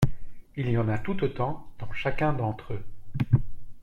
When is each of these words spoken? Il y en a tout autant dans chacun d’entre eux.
Il 0.55 0.67
y 0.71 0.79
en 0.79 0.89
a 0.89 0.97
tout 0.97 1.23
autant 1.23 1.67
dans 1.77 1.91
chacun 1.93 2.33
d’entre 2.33 2.73
eux. 2.73 2.83